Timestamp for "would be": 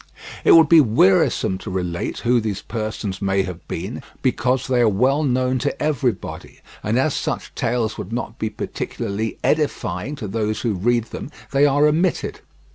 0.53-0.81